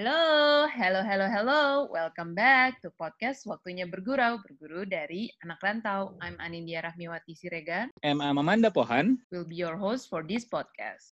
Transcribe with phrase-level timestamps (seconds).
[0.00, 1.62] Halo, hello, hello, hello.
[1.92, 6.16] Welcome back to podcast Waktunya Bergurau, berguru dari anak rantau.
[6.24, 7.92] I'm Anindya Rahmiwati Siregar.
[8.00, 9.20] I'm Amanda Pohan.
[9.28, 11.12] Will be your host for this podcast.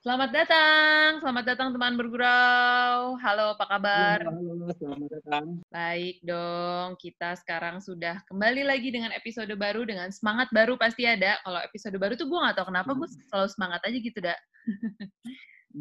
[0.00, 3.20] Selamat datang, selamat datang teman bergurau.
[3.20, 4.32] Halo, apa kabar?
[4.32, 5.46] Halo, selamat datang.
[5.68, 11.36] Baik dong, kita sekarang sudah kembali lagi dengan episode baru dengan semangat baru pasti ada.
[11.44, 14.40] Kalau episode baru tuh gue gak tahu kenapa gue selalu semangat aja gitu, dak.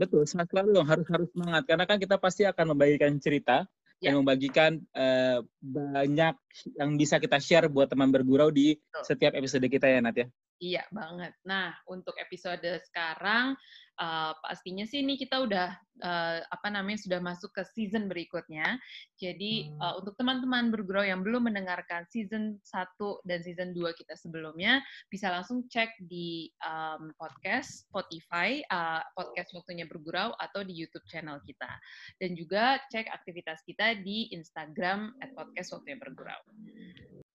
[0.04, 0.88] Betul, semangat selalu dong.
[0.92, 4.16] Harus harus semangat karena kan kita pasti akan membagikan cerita Ya.
[4.16, 6.36] dan membagikan eh, banyak
[6.80, 9.04] yang bisa kita share buat teman bergurau di Betul.
[9.04, 10.28] setiap episode kita ya Nat ya.
[10.60, 11.36] Iya banget.
[11.44, 13.60] Nah, untuk episode sekarang
[14.00, 18.80] uh, pastinya sih ini kita udah uh, apa namanya sudah masuk ke season berikutnya.
[19.20, 24.80] Jadi uh, untuk teman-teman bergurau yang belum mendengarkan season 1 dan season 2 kita sebelumnya
[25.12, 31.44] bisa langsung cek di um, podcast Spotify uh, podcast waktunya bergurau atau di YouTube channel
[31.44, 31.70] kita.
[32.18, 36.40] Dan juga cek aktivitas kita di Instagram at podcast waktunya bergurau.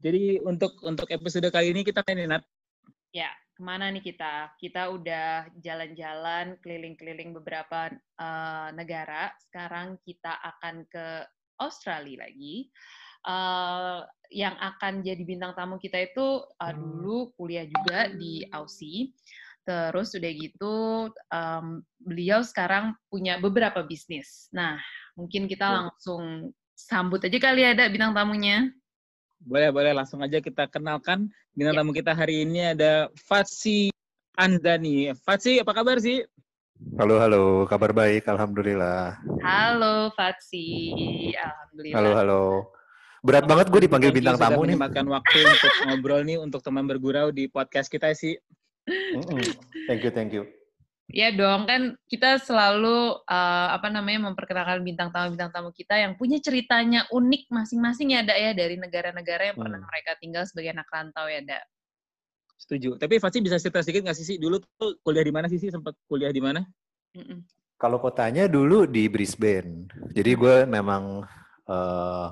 [0.04, 2.63] Jadi untuk untuk episode kali ini kita ini Nat.
[3.14, 4.50] Ya, ke mana nih kita?
[4.58, 9.30] Kita udah jalan-jalan keliling-keliling beberapa eh, negara.
[9.38, 11.22] Sekarang kita akan ke
[11.62, 12.74] Australia lagi.
[13.22, 13.98] Eh,
[14.34, 19.14] yang akan jadi bintang tamu kita itu eh, dulu kuliah juga di Aussie.
[19.64, 24.52] Terus udah gitu, em, beliau sekarang punya beberapa bisnis.
[24.52, 24.76] Nah,
[25.16, 25.74] mungkin kita Ya.
[25.88, 28.68] langsung sambut aja kali ada bintang tamunya.
[29.44, 31.80] Boleh boleh langsung aja kita kenalkan bintang Ya.
[31.84, 33.92] tamu kita hari ini ada Fatsi
[34.40, 35.12] Andani.
[35.20, 36.24] Fatsi apa kabar sih?
[36.96, 37.68] Halo, halo.
[37.68, 39.20] Kabar baik, Alhamdulillah.
[39.44, 40.64] Halo Fatsi,
[41.36, 41.96] alhamdulillah.
[42.00, 42.42] Halo, halo.
[43.20, 44.76] Berat banget gue dipanggil Thank bintang sudah tamu nih.
[44.76, 48.36] menyempatkan waktu untuk ngobrol nih untuk teman bergurau di podcast kita sih.
[48.88, 49.44] Mm-mm.
[49.88, 50.48] Thank you, thank you.
[51.12, 56.40] Ya dong, kan kita selalu uh, apa namanya memperkenalkan bintang tamu-bintang tamu kita yang punya
[56.40, 59.90] ceritanya unik masing-masing ya, Dak ya dari negara-negara yang pernah Hmm.
[59.92, 61.64] mereka tinggal sebagai anak rantau ya, Dak.
[62.56, 62.96] Setuju.
[62.96, 65.68] Tapi Fatsi bisa cerita sedikit nggak sih sih dulu tuh kuliah di mana sih sih
[65.68, 66.64] sempat kuliah di mana?
[67.76, 69.84] Kalau kotanya dulu di Brisbane.
[70.16, 71.20] Jadi gue memang
[71.68, 72.28] eh,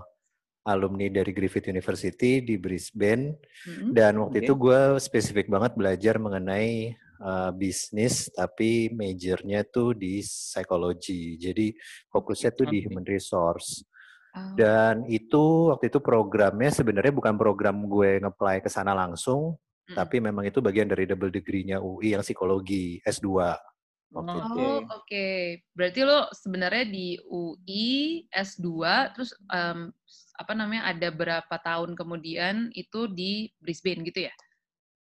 [0.65, 3.37] alumni dari Griffith University di Brisbane.
[3.69, 3.93] Mm-mm.
[3.93, 4.45] Dan waktu Oke.
[4.49, 11.39] itu gue spesifik banget belajar mengenai eh, bisnis, tapi majornya tuh di psikologi.
[11.39, 11.71] Jadi
[12.11, 13.87] fokusnya tuh di human resource.
[14.33, 19.97] Oh, Dan itu waktu itu programnya sebenarnya bukan program gue nge-apply ke sana langsung, mm-mm.
[19.97, 23.29] tapi memang itu bagian dari double degree-nya UI yang psikologi S2
[24.13, 24.61] waktu itu.
[24.61, 25.27] Oh, oke.
[25.77, 28.69] Berarti lo sebenarnya di UI S2
[29.17, 29.93] terus em,
[30.37, 34.35] apa namanya ada berapa tahun kemudian itu di Brisbane gitu ya?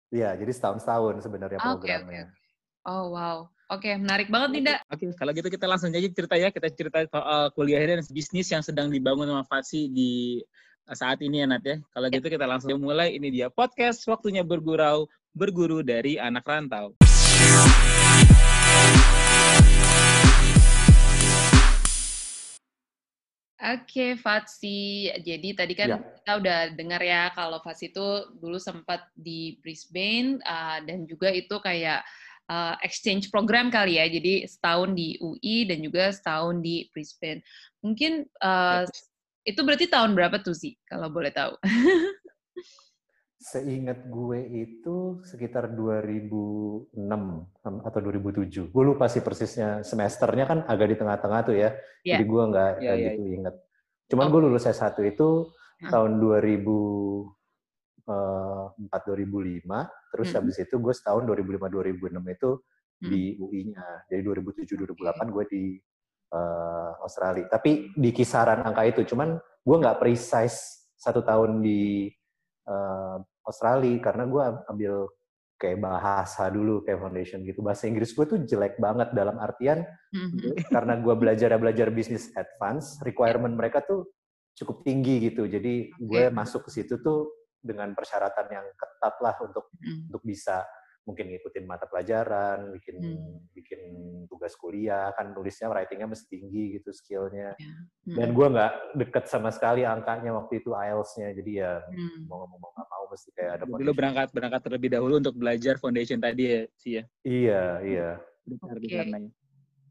[0.08, 2.24] Iya, jadi setahun-setahun sebenarnya Oke, oke, programnya.
[2.88, 3.36] Oh, wow.
[3.68, 4.80] Oke, menarik banget nih, Dak.
[4.88, 6.48] Oke, kalau gitu kita langsung aja cerita ya.
[6.48, 10.40] Kita cerita soal kuliahnya dan bisnis yang sedang dibangun sama Fatsi di
[10.88, 11.76] eh, saat ini ya Nat ya.
[11.92, 12.16] Kalau Ya.
[12.16, 13.12] gitu kita langsung mulai.
[13.20, 15.04] Ini dia podcast waktunya bergurau,
[15.36, 16.96] berguru dari anak rantau.
[23.58, 25.10] Oke, Fatsi.
[25.18, 25.98] Jadi tadi kan Ya.
[25.98, 31.58] kita udah dengar ya kalau Fatsi itu dulu sempat di Brisbane uh, dan juga itu
[31.58, 32.06] kayak
[32.46, 34.06] uh, exchange program kali ya.
[34.06, 37.42] Jadi setahun di UI dan juga setahun di Brisbane.
[37.82, 38.86] Mungkin uh,
[39.42, 41.58] itu berarti tahun berapa tuh sih kalau boleh tahu?
[43.48, 47.00] Seingat gue itu sekitar 2006
[47.64, 48.68] atau 2007.
[48.68, 51.72] Gue lupa sih persisnya semesternya kan agak di tengah-tengah tuh ya.
[52.04, 52.20] Ya.
[52.20, 53.56] Jadi gue nggak nggak ya, gitu inget.
[54.12, 54.36] Cuman Oh.
[54.36, 55.48] gue lulus S1 itu
[55.80, 55.88] Hmm.
[55.88, 59.88] tahun 2004 2005.
[60.12, 60.44] Terus Hmm.
[60.44, 62.60] habis itu gue setahun 2005 2006 itu
[63.00, 63.08] Hmm.
[63.08, 64.04] di UI-nya.
[64.12, 65.64] Jadi 2007 2008 gue di
[66.28, 67.48] eh, Australia.
[67.48, 69.00] Tapi di kisaran angka itu.
[69.08, 72.12] Cuman gue nggak precise satu tahun di
[72.68, 73.16] eh,
[73.48, 74.94] Australia karena gue ambil
[75.58, 77.64] kayak bahasa dulu kayak foundation gitu.
[77.66, 79.82] Bahasa Inggris gue tuh jelek banget dalam artian
[80.14, 80.70] Mhm.
[80.70, 84.06] karena gue belajar belajar bisnis advance, requirement mereka tuh
[84.54, 85.50] cukup tinggi gitu.
[85.50, 86.34] Jadi gue Oke.
[86.34, 90.14] masuk ke situ tuh dengan persyaratan yang ketat lah untuk Mhm.
[90.14, 90.62] untuk bisa
[91.08, 93.40] mungkin ngikutin mata pelajaran, bikin Hmm.
[93.56, 93.80] bikin
[94.28, 97.56] tugas kuliah, kan nulisnya writingnya mesti tinggi gitu skillnya.
[97.56, 98.12] Mhm.
[98.12, 102.28] Dan gue nggak deket sama sekali angkanya waktu itu IELTS-nya, jadi ya Hmm.
[102.28, 105.34] mau ngomong mau nggak mau mesti kayak ada Jadi lo berangkat berangkat terlebih dahulu untuk
[105.40, 107.02] belajar foundation tadi ya sih ya.
[107.24, 108.10] Iya iya.
[108.44, 108.84] Besar Oke.
[108.84, 109.32] di sananya.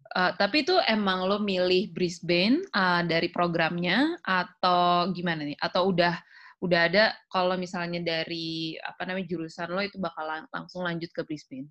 [0.07, 5.59] Uh, tapi itu emang lo milih Brisbane uh, dari programnya atau gimana nih?
[5.59, 6.15] Atau udah
[6.57, 11.21] udah ada kalau misalnya dari apa namanya jurusan lo itu bakal lang langsung lanjut ke
[11.21, 11.69] Brisbane?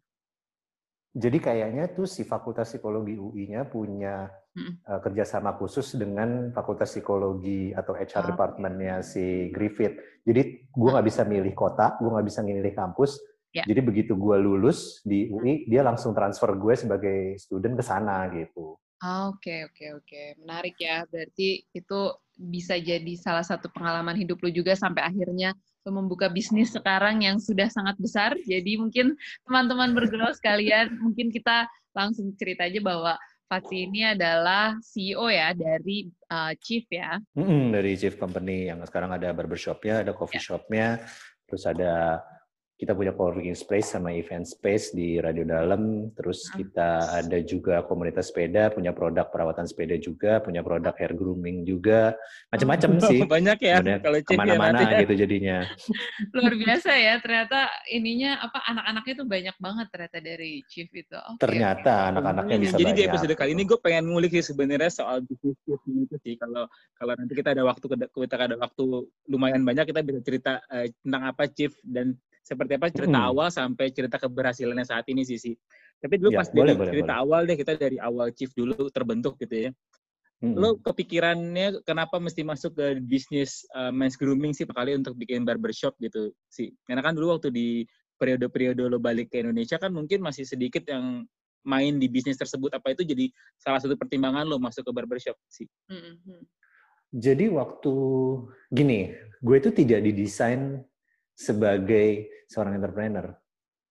[1.16, 4.84] Jadi kayaknya tuh si Fakultas Psikologi UI-nya punya hmm.
[4.84, 9.96] uh, kerjasama khusus dengan Fakultas Psikologi atau HR oh, departmentnya si Griffith.
[10.28, 13.16] Jadi gue nggak bisa milih kota, gue nggak bisa milih kampus.
[13.56, 13.64] Yeah.
[13.64, 18.76] Jadi begitu gue lulus di UI, dia langsung transfer gue sebagai student ke sana gitu.
[19.00, 20.22] Ah, oke, oke, oke.
[20.40, 21.04] Menarik ya.
[21.08, 22.00] Berarti itu
[22.36, 25.56] bisa jadi salah satu pengalaman hidup lu juga sampai akhirnya
[25.86, 28.34] lu membuka bisnis sekarang yang sudah sangat besar.
[28.42, 29.14] Jadi mungkin
[29.46, 33.14] teman-teman bergerak sekalian, mungkin kita langsung cerita aja bahwa
[33.46, 37.14] Fatsi ini adalah CEO ya dari uh, Chief ya.
[37.38, 40.46] Mm-hmm, dari Chief Company yang sekarang ada barbershopnya, ada coffee yeah.
[40.50, 40.86] shopnya,
[41.46, 42.18] terus ada
[42.76, 46.60] kita punya co-working space sama event space di Radio Dalam, terus ah.
[46.60, 46.90] kita
[47.24, 52.12] ada juga komunitas sepeda, punya produk perawatan sepeda juga, punya produk hair grooming juga,
[52.52, 53.20] macam-macam oh, sih.
[53.36, 55.64] Banyak ya kalau ya ke mana-mana ya, gitu jadinya.
[56.36, 61.16] Luar biasa ya, ternyata ininya apa anak-anaknya tuh banyak banget ternyata dari Chief itu.
[61.16, 61.40] Okay.
[61.40, 62.98] Ternyata anak-anaknya bisa Jadi banyak.
[63.00, 65.56] di episode kali ini gue pengen ngulik sih sebenarnya soal bisnis
[65.88, 66.36] itu sih.
[66.36, 66.68] Kalau
[67.00, 68.84] kalau nanti kita ada waktu kita ada waktu
[69.32, 72.12] lumayan banyak kita bisa cerita uh, tentang apa Chief dan
[72.46, 73.28] seperti apa cerita hmm.
[73.30, 75.54] awal sampai cerita keberhasilannya saat ini sih sih.
[76.02, 77.22] Tapi dulu ya, pas boleh, dari boleh, cerita boleh.
[77.22, 79.70] awal deh kita dari awal chief dulu terbentuk gitu ya.
[80.42, 80.52] Hmm.
[80.52, 85.96] Lo kepikirannya kenapa mesti masuk ke bisnis uh, men's grooming sih kali untuk bikin barbershop
[86.02, 86.74] gitu sih?
[86.84, 87.68] Karena kan dulu waktu di
[88.20, 91.24] periode-periode lo balik ke Indonesia kan mungkin masih sedikit yang
[91.66, 93.26] main di bisnis tersebut apa itu jadi
[93.58, 95.68] salah satu pertimbangan lo masuk ke barbershop sih.
[95.88, 96.20] Hmm.
[96.20, 96.42] hmm.
[97.16, 97.94] Jadi waktu
[98.68, 100.84] gini, gue itu tidak didesain
[101.36, 103.36] sebagai seorang entrepreneur.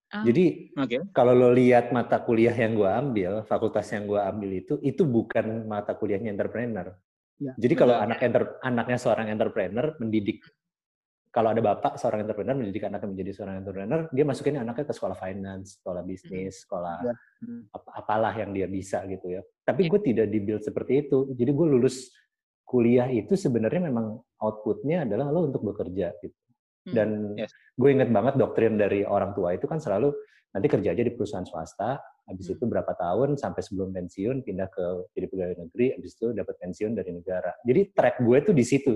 [0.09, 0.24] Oh.
[0.25, 1.00] Jadi okay.
[1.13, 5.69] kalau lo lihat mata kuliah yang gue ambil, fakultas yang gue ambil itu, itu bukan
[5.69, 6.89] mata kuliahnya entrepreneur.
[7.36, 10.39] Ya, Jadi kalau anak enter, anaknya seorang entrepreneur mendidik,
[11.36, 15.18] kalau ada bapak seorang entrepreneur mendidik anaknya menjadi seorang entrepreneur, dia masukin anaknya ke sekolah
[15.19, 17.13] finance, sekolah bisnis, sekolah ya.
[17.75, 19.42] ap apalah yang dia bisa gitu ya.
[19.68, 19.89] Tapi ya.
[19.92, 21.27] gue tidak dibuild seperti itu.
[21.36, 22.15] Jadi gue lulus
[22.63, 26.44] kuliah itu sebenarnya memang outputnya adalah lo untuk bekerja gitu.
[26.86, 27.52] Hmm, Dan yes.
[27.76, 30.14] gue inget banget doktrin dari orang tua itu kan selalu
[30.56, 32.00] nanti kerja aja di perusahaan swasta,
[32.30, 32.56] habis hmm.
[32.56, 36.96] itu berapa tahun sampai sebelum pensiun pindah ke jadi pegawai negeri, habis itu dapat pensiun
[36.96, 37.52] dari negara.
[37.68, 38.96] Jadi track gue tuh di situ.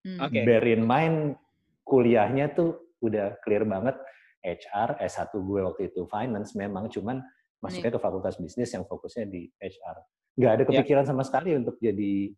[0.00, 0.30] Hmm.
[0.30, 0.48] Okay.
[0.48, 1.36] Bear in mind
[1.84, 4.00] kuliahnya tuh udah clear banget
[4.40, 7.20] HR, S1 gue waktu itu finance memang cuman
[7.60, 9.96] masuknya ke fakultas bisnis yang fokusnya di HR.
[10.36, 10.68] Gak ada ya.
[10.68, 11.10] kepikiran yeah.
[11.12, 12.32] sama sekali untuk jadi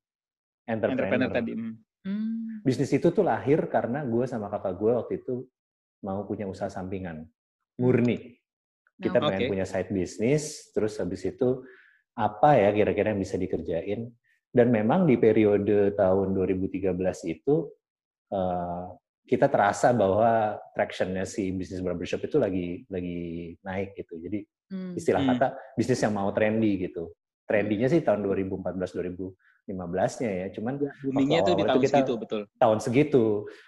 [0.71, 1.07] entrepreneur.
[1.07, 1.53] entrepreneur tadi.
[1.55, 1.75] Hmm.
[2.67, 2.75] Hmm.
[2.75, 5.47] Bisnis itu tuh lahir karena gue sama kakak gue waktu itu
[6.03, 7.23] mau punya usaha sampingan,
[7.79, 8.35] murni.
[8.99, 11.63] Kita oh, pengen punya side bisnis, terus habis itu
[12.19, 14.11] apa ya kira-kira yang bisa dikerjain.
[14.51, 16.91] Dan memang di periode tahun 2013
[17.31, 17.71] itu
[18.35, 18.89] uh,
[19.27, 24.19] kita terasa bahwa tractionnya si bisnis barbershop itu lagi lagi naik gitu.
[24.19, 24.43] Jadi
[24.75, 24.99] hmm.
[24.99, 25.31] istilah hmm.
[25.39, 25.47] kata
[25.79, 27.15] bisnis yang mau trendy gitu.
[27.47, 29.23] Trendinya sih tahun 2014 2000
[29.67, 30.47] 15-nya ya.
[30.55, 32.43] Cuman ya, boomingnya itu di tahun kita, segitu, betul.
[32.57, 33.25] Tahun segitu.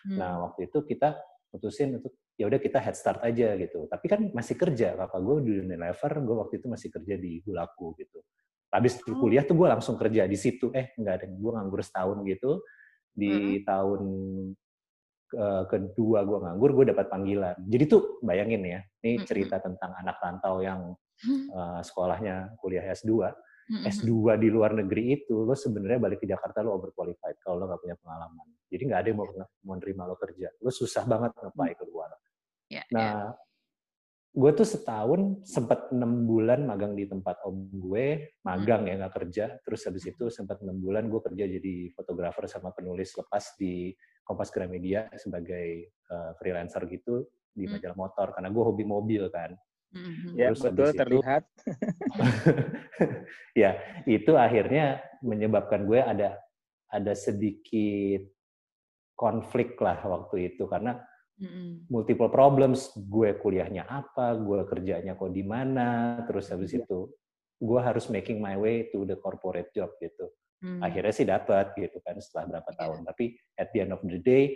[0.07, 0.19] Hmm.
[0.19, 1.19] Nah, waktu itu kita
[1.51, 3.91] putusin untuk ya udah kita head start aja gitu.
[3.91, 4.95] Tapi kan masih kerja.
[4.95, 8.23] Kakak gue di Unilever, gue waktu itu masih kerja di Hulaku gitu.
[8.71, 9.19] Habis oh.
[9.19, 10.71] kuliah tuh gue langsung kerja di situ.
[10.71, 11.27] Eh, enggak ada.
[11.35, 12.63] Gue nganggur setahun gitu.
[13.13, 13.67] Di hmm.
[13.67, 14.03] tahun
[15.29, 17.59] ke kedua gue nganggur, gue dapat panggilan.
[17.69, 19.65] Jadi tuh bayangin ya, ini hmm, cerita hmm.
[19.69, 20.97] tentang anak rantau yang
[21.53, 23.29] uh, sekolahnya kuliah S2
[23.69, 27.81] S2 di luar negeri itu, lo sebenarnya balik ke Jakarta lo overqualified kalau lo nggak
[27.85, 28.47] punya pengalaman.
[28.73, 29.29] Jadi nggak ada yang mau
[29.69, 30.49] mau nerima lo kerja.
[30.65, 32.11] Lo susah banget ngeplay ke luar.
[32.73, 33.29] Yeah, nah, yeah.
[34.33, 38.89] gue tuh setahun sempat enam bulan magang di tempat om gue, magang mm.
[38.89, 39.45] ya nggak kerja.
[39.61, 43.93] Terus habis itu sempat enam bulan gue kerja jadi fotografer sama penulis lepas di
[44.25, 49.53] Kompas Gramedia sebagai uh, freelancer gitu di majalah motor karena gue hobi mobil kan.
[49.89, 50.33] Mm-hmm.
[50.37, 51.45] Ya Terus betul terlihat.
[53.63, 53.71] ya
[54.05, 56.37] itu akhirnya menyebabkan gue ada
[56.89, 58.25] ada sedikit
[59.17, 61.01] konflik lah waktu itu karena
[61.41, 61.89] mm-hmm.
[61.89, 66.85] multiple problems gue kuliahnya apa, gue kerjanya kok di mana, terus habis yeah.
[66.85, 67.09] itu
[67.59, 70.31] gue harus making my way to the corporate job gitu.
[70.63, 70.83] Mm.
[70.83, 72.79] Akhirnya sih dapat gitu kan setelah berapa yeah.
[72.79, 72.99] tahun.
[73.09, 73.25] Tapi
[73.59, 74.55] at the end of the day.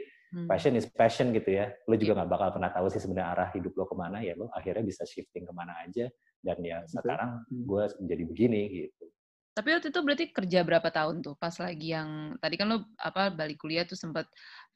[0.48, 1.68] Passion is passion gitu ya.
[1.84, 2.18] Lo juga iya.
[2.22, 4.32] nggak bakal pernah tahu sih sebenarnya arah hidup lo ke mana ya.
[4.32, 6.08] Lo akhirnya bisa shifting ke mana aja.
[6.40, 6.92] Dan ya Betul.
[6.98, 7.64] sekarang hmm.
[7.68, 9.04] gue menjadi begini gitu.
[9.52, 11.36] Tapi waktu itu berarti kerja berapa tahun tuh?
[11.36, 14.24] Pas lagi yang tadi kan lo apa balik kuliah tuh sempat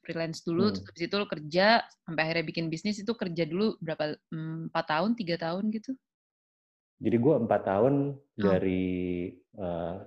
[0.05, 0.73] freelance dulu, hmm.
[0.77, 1.67] terus habis itu lo kerja
[2.05, 5.97] sampai akhirnya bikin bisnis itu kerja dulu berapa hmm, empat tahun, tiga tahun gitu?
[7.01, 8.37] Jadi gue empat tahun oh.
[8.37, 9.97] dari uh,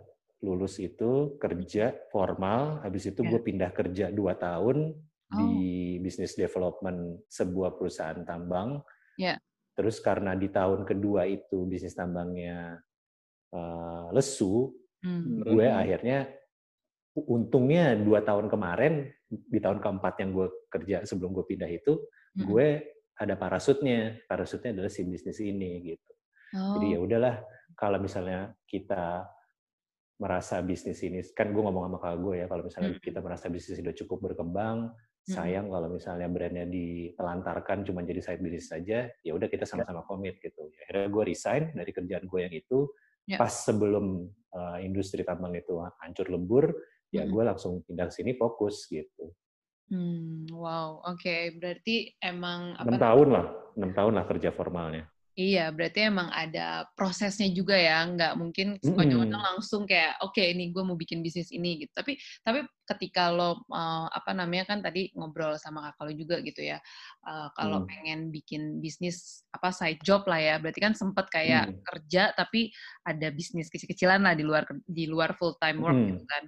[0.46, 3.30] lulus itu kerja formal, habis itu yeah.
[3.34, 4.94] gue pindah kerja dua tahun,
[5.30, 5.54] di
[6.02, 8.82] bisnis development sebuah perusahaan tambang.
[9.14, 9.38] Ya.
[9.78, 12.82] Terus karena di tahun kedua itu bisnis tambangnya
[13.54, 15.40] uh, lesu, Hmm.
[15.40, 16.28] gue akhirnya
[17.16, 22.04] untungnya dua tahun kemarin di tahun keempat yang gue kerja sebelum gue pindah itu,
[22.36, 22.44] Mm-mm.
[22.44, 22.66] gue
[23.16, 24.20] ada parasutnya.
[24.28, 26.12] Parasutnya adalah si bisnis ini gitu.
[26.52, 26.76] Oh.
[26.76, 27.34] Jadi ya udahlah
[27.72, 29.24] kalau misalnya kita
[30.20, 33.00] merasa bisnis ini kan gue ngomong sama kakak gue ya kalau misalnya Mm.
[33.00, 34.96] kita merasa bisnis sudah cukup berkembang Mm.
[35.24, 40.40] Sayang kalau misalnya brandnya ditelantarkan cuma jadi side business saja ya udah kita sama-sama komit
[40.40, 40.72] gitu.
[40.84, 42.88] Akhirnya gue resign dari kerjaan gue yang itu.
[43.28, 43.38] Ya.
[43.38, 46.66] pas sebelum uh, industri tambang itu hancur lebur
[47.14, 47.30] ya Mm.
[47.30, 49.34] gue langsung pindah ke sini fokus gitu.
[49.90, 51.58] Hmm, wow, oke.
[51.58, 53.46] Berarti emang enam tahun lah
[53.78, 55.06] enam tahun lah kerja formalnya
[55.40, 60.82] Iya, berarti emang ada prosesnya juga ya, nggak mungkin sekonyong-konyong langsung kayak, oke ini gue
[60.84, 61.92] mau bikin bisnis ini gitu.
[61.96, 62.12] Tapi
[62.44, 62.58] tapi
[62.90, 66.78] ketika lo uh, apa namanya kan tadi ngobrol sama kakak lo juga gitu ya,
[67.24, 67.88] uh, kalau Hmm.
[67.88, 71.80] pengen bikin bisnis apa side job lah ya, berarti kan sempet kayak Hmm.
[71.88, 72.68] kerja tapi
[73.08, 76.10] ada bisnis kecil-kecilan lah di luar di luar full time work Hmm.
[76.10, 76.44] gitu kan.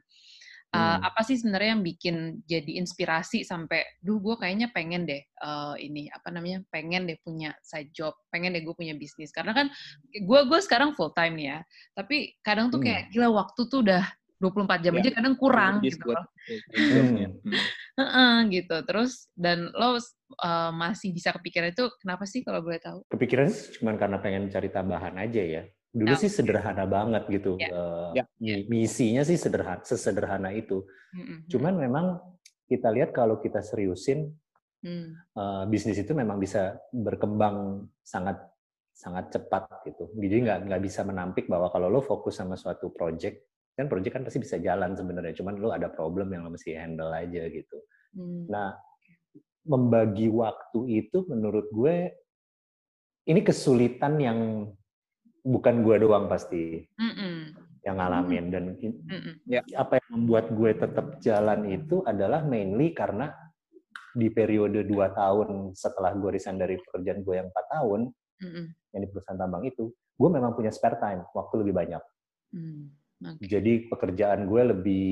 [0.73, 1.05] Uh, Hmm.
[1.05, 2.17] apa sih sebenarnya yang bikin
[2.49, 7.53] jadi inspirasi sampai, duh gue kayaknya pengen deh uh, ini apa namanya, pengen deh punya
[7.61, 9.29] side job, pengen deh gue punya bisnis.
[9.37, 9.69] Karena kan
[10.09, 11.59] gue gue sekarang full time nih ya,
[11.93, 12.89] tapi kadang tuh Hmm.
[12.89, 14.01] kayak gila waktu tuh udah
[14.41, 16.25] 24 jam Ya, aja kadang kurang gitu loh.
[16.73, 17.29] jobnya.
[17.37, 17.53] Hmm.
[17.93, 18.77] Heeh, gitu.
[18.89, 20.01] Terus dan lo uh,
[20.73, 23.05] masih bisa kepikiran itu kenapa sih kalau boleh tahu?
[23.13, 25.63] kepikiran sih cuma karena pengen cari tambahan aja ya.
[25.93, 27.61] Dulu sih sederhana banget gitu.
[27.61, 27.69] Ya.
[27.69, 28.25] eh, Ya.
[28.41, 30.89] mi- Misinya sih sederhana, sesederhana itu.
[31.13, 31.45] Mm-mm.
[31.53, 32.07] Cuman memang
[32.65, 34.33] kita lihat kalau kita seriusin
[34.83, 35.15] Hmm.
[35.15, 38.41] eh, bisnis itu memang bisa berkembang sangat
[38.91, 40.11] sangat cepat gitu.
[40.17, 44.25] Jadi nggak nggak bisa menampik bahwa kalau lo fokus sama suatu project kan project kan
[44.27, 45.33] pasti bisa jalan sebenarnya.
[45.39, 47.79] Cuman lo ada problem yang lo mesti handle aja gitu.
[48.17, 48.45] Hmm.
[48.51, 48.75] Nah,
[49.63, 52.11] membagi waktu itu menurut gue
[53.25, 54.39] ini kesulitan yang
[55.43, 57.55] bukan gue doang pasti Mm-mm.
[57.83, 59.35] yang ngalamin dan in- Mm-mm.
[59.75, 63.35] apa yang membuat gue tetap jalan itu adalah mainly karena
[64.13, 68.01] di periode dua tahun setelah gue resign dari pekerjaan gue yang empat tahun
[68.43, 68.67] Mm-mm.
[68.95, 72.03] yang di perusahaan tambang itu gue memang punya spare time waktu lebih banyak
[72.53, 72.93] Hmm.
[73.25, 73.49] Oke.
[73.49, 75.09] jadi pekerjaan gue lebih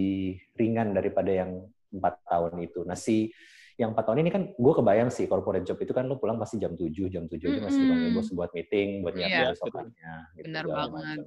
[0.61, 2.85] ringan daripada yang empat tahun itu.
[2.85, 3.33] Nah si
[3.81, 6.61] yang empat tahun ini kan gue kebayang sih corporate job itu kan lo pulang pasti
[6.61, 8.21] jam 7, jam 7 aja masih dipanggil Mm-mm.
[8.21, 9.51] bos buat meeting, buat Iya, nyiapin betul.
[9.57, 10.13] besokannya.
[10.37, 10.91] Gitu, Benar banget.
[10.93, 11.19] macam.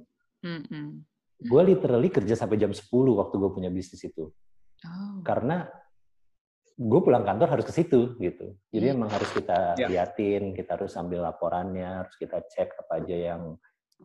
[0.46, 0.86] Mm-mm.
[1.42, 2.86] Gue literally kerja sampai jam 10
[3.18, 4.30] waktu gue punya bisnis itu.
[4.86, 5.18] Oh.
[5.26, 5.66] Karena
[6.74, 8.54] gue pulang kantor harus ke situ gitu.
[8.70, 8.94] Jadi Hmm.
[9.02, 9.86] emang harus kita Ya.
[9.90, 13.42] liatin, kita harus ambil laporannya, harus kita cek apa aja yang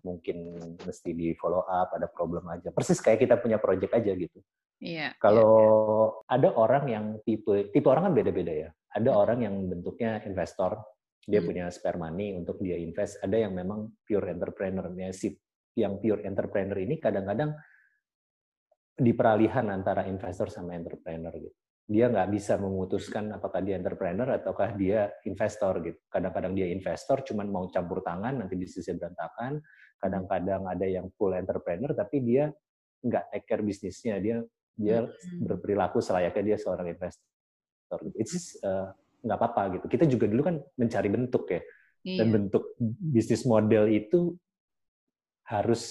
[0.01, 2.69] mungkin mesti di follow up, ada problem aja.
[2.69, 4.41] Persis kayak kita punya project aja gitu.
[4.79, 5.12] Iya.
[5.19, 8.69] Kalau ada orang yang tipe tipe orang kan beda-beda ya.
[8.95, 9.21] Ada Hmm.
[9.21, 10.79] orang yang bentuknya investor,
[11.27, 11.48] dia Hmm.
[11.51, 13.19] punya spare money untuk dia invest.
[13.21, 14.88] Ada yang memang pure entrepreneur.
[14.95, 15.36] Ya, si
[15.75, 17.53] yang pure entrepreneur ini kadang-kadang
[19.00, 21.55] di peralihan antara investor sama entrepreneur gitu.
[21.89, 25.98] Dia nggak bisa memutuskan apakah dia entrepreneur ataukah dia investor gitu.
[26.12, 29.57] Kadang-kadang dia investor, cuman mau campur tangan, nanti bisnisnya berantakan.
[29.98, 32.53] Kadang-kadang ada yang full entrepreneur, tapi dia
[33.01, 34.21] nggak take care bisnisnya.
[34.21, 34.38] Dia
[34.79, 35.03] dia
[35.43, 38.00] berperilaku selayaknya dia seorang investor.
[38.15, 39.86] It's uh, nggak apa-apa gitu.
[39.91, 41.62] Kita juga dulu kan mencari bentuk ya,
[42.07, 42.24] Iya.
[42.24, 42.63] dan bentuk
[43.12, 44.39] bisnis model itu
[45.51, 45.83] harus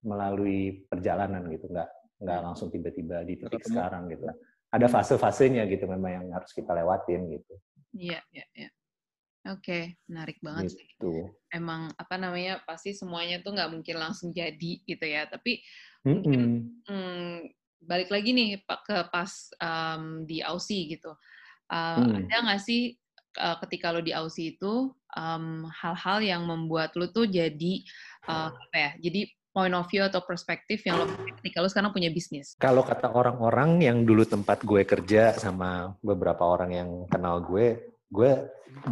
[0.00, 1.88] melalui perjalanan gitu, nggak
[2.18, 3.68] nggak langsung tiba-tiba di titik Ketemu.
[3.76, 4.24] sekarang gitu.
[4.68, 7.54] Ada fase-fasenya gitu memang yang harus kita lewatin gitu.
[7.92, 8.70] Iya, iya, iya.
[9.48, 10.84] Oke, menarik banget sih.
[10.84, 11.32] Gitu.
[11.48, 15.24] Emang apa namanya pasti semuanya tuh nggak mungkin langsung jadi gitu ya.
[15.24, 15.62] Tapi
[16.04, 16.84] Mm-mm.
[16.84, 17.36] hmm,
[17.82, 19.30] balik lagi nih ke pas
[19.62, 21.14] em, di Aussie gitu.
[21.68, 22.24] Uh, Hmm.
[22.24, 22.96] Ada nggak sih
[23.36, 27.84] uh, ketika lo di Aussie itu em, hal-hal yang membuat lo tuh jadi
[28.24, 28.90] uh, apa ya?
[28.98, 31.04] Jadi point of view atau perspektif yang lo
[31.42, 32.54] ketika lo sekarang punya bisnis.
[32.56, 38.30] Kalau kata orang-orang yang dulu tempat gue kerja sama beberapa orang yang kenal gue, gue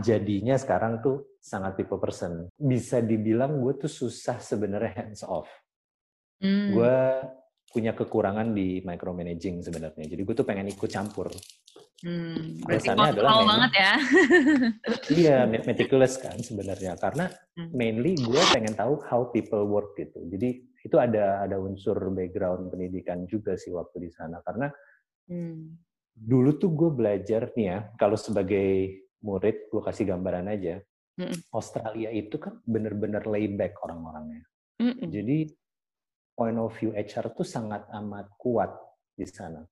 [0.03, 2.51] jadinya sekarang tuh sangat people person.
[2.59, 5.47] Bisa dibilang gue tuh susah sebenarnya hands off.
[6.43, 6.75] Hmm.
[6.75, 6.97] Gue
[7.67, 10.05] punya kekurangan di micromanaging sebenarnya.
[10.07, 11.29] Jadi gue tuh pengen ikut campur.
[11.97, 13.93] Hmm, berarti Alasannya adalah memang- banget ya.
[15.19, 16.93] Iya, meticulous kan sebenarnya.
[16.97, 17.73] Karena Hmm.
[17.73, 20.21] mainly gue pengen tahu how people work gitu.
[20.29, 24.45] Jadi itu ada ada unsur background pendidikan juga sih waktu di sana.
[24.45, 24.69] Karena
[25.27, 25.73] Hmm.
[26.13, 30.79] dulu tuh gue belajar nih ya, kalau sebagai murid, gue kasih gambaran aja.
[31.17, 31.49] Mm-mm.
[31.51, 34.45] Australia itu kan bener-bener layback orang-orangnya.
[34.77, 35.09] Mm-mm.
[35.09, 35.49] Jadi
[36.37, 38.77] point of view HR tuh sangat amat kuat
[39.17, 39.65] di sana.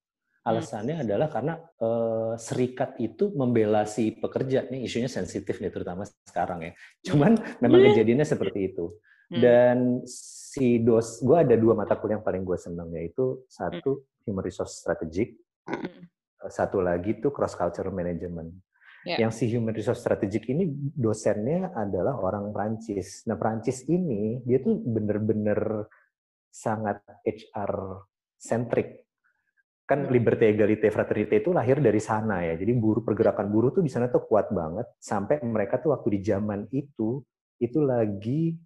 [0.45, 1.05] Alasannya hmm.
[1.09, 4.69] adalah karena uh, serikat itu membela si pekerja.
[4.69, 6.73] Nih isunya sensitif nih terutama sekarang ya.
[7.13, 7.89] Cuman memang hmm.
[7.93, 8.93] kejadiannya seperti itu.
[9.33, 9.41] Hmm.
[9.41, 14.29] Dan si dos, gue ada dua mata kuliah yang paling gue senang yaitu satu hmm.
[14.29, 16.13] human resource strategic, hmm.
[16.45, 18.53] satu lagi tuh cross cultural management.
[19.05, 19.29] Yeah.
[19.29, 20.65] Yang si human resource strategic ini
[20.97, 23.25] dosennya adalah orang Prancis.
[23.29, 25.89] Nah Prancis ini dia tuh bener-bener
[26.55, 28.07] sangat HR
[28.39, 29.03] centric
[29.85, 32.57] kan liberty, equality, fraternity itu lahir dari sana ya.
[32.57, 36.21] Jadi buruh pergerakan buruh tuh di sana tuh kuat banget sampai mereka tuh waktu di
[36.25, 37.21] zaman itu
[37.61, 38.57] itu lagi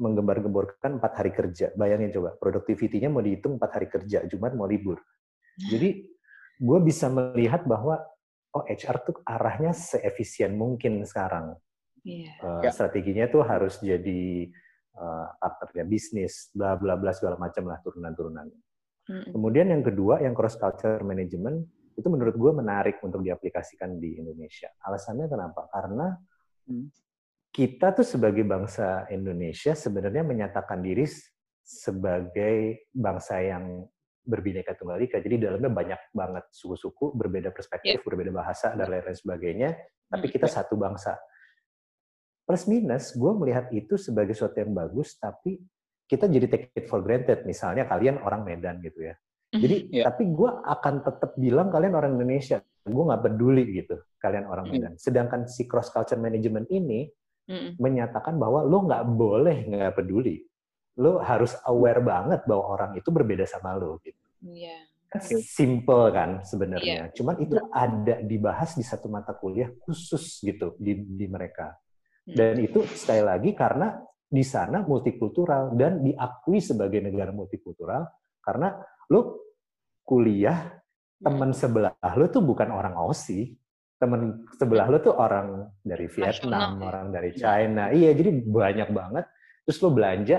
[0.00, 1.74] menggembar-gemborkan empat hari kerja.
[1.76, 5.02] Bayangin coba, productivity-nya mau dihitung empat hari kerja, Jumat mau libur.
[5.58, 6.06] Jadi
[6.56, 8.00] gue bisa melihat bahwa
[8.56, 11.58] oh HR tuh arahnya seefisien mungkin sekarang.
[12.06, 12.32] Yeah.
[12.40, 12.70] Iya.
[12.70, 14.48] Uh, strateginya tuh harus jadi
[15.38, 18.60] partnernya bisnis, bla bla bla segala macam lah turunan-turunannya.
[19.08, 21.64] Kemudian yang kedua, yang cross culture management,
[21.96, 24.68] itu menurut gue menarik untuk diaplikasikan di Indonesia.
[24.84, 25.64] Alasannya kenapa?
[25.72, 26.12] Karena
[26.68, 26.86] mm.
[27.50, 31.08] kita tuh sebagai bangsa Indonesia sebenarnya menyatakan diri
[31.64, 33.82] sebagai bangsa yang
[34.28, 35.24] berbineka tunggal ika.
[35.24, 38.04] Jadi dalamnya banyak banget suku-suku, berbeda perspektif, yeah.
[38.04, 39.70] berbeda bahasa, dan lain-lain sebagainya.
[40.08, 41.16] Tapi kita satu bangsa.
[42.48, 45.60] Plus minus, gue melihat itu sebagai sesuatu yang bagus, tapi
[46.08, 47.44] kita jadi take it for granted.
[47.44, 49.14] Misalnya kalian orang Medan gitu ya.
[49.52, 49.60] Mhm.
[49.60, 50.04] Jadi yeah.
[50.08, 52.64] tapi gue akan tetap bilang kalian orang Indonesia.
[52.88, 54.72] Gue nggak peduli gitu kalian orang mhm.
[54.72, 54.92] Medan.
[54.96, 57.04] Sedangkan si cross culture management ini
[57.48, 57.76] mm.
[57.76, 60.40] menyatakan bahwa lo nggak boleh nggak peduli.
[61.00, 64.24] Lo harus aware banget bahwa orang itu berbeda sama lo gitu.
[64.40, 64.88] Yeah.
[65.08, 67.08] Kan simple kan sebenarnya.
[67.08, 67.16] Yeah.
[67.16, 71.76] Cuman itu ada dibahas di satu mata kuliah khusus gitu di di mereka.
[72.28, 72.36] Mhm.
[72.36, 73.96] Dan itu sekali lagi karena
[74.28, 78.04] di sana multikultural dan diakui sebagai negara multikultural
[78.44, 78.76] karena
[79.08, 79.40] lu
[80.04, 80.76] kuliah
[81.18, 83.56] teman sebelah lu tuh bukan orang Aussie,
[83.96, 86.88] teman sebelah lu tuh orang dari Vietnam, Nasional.
[86.92, 87.84] orang dari China.
[87.90, 89.24] Iya, jadi banyak banget.
[89.66, 90.38] Terus lu belanja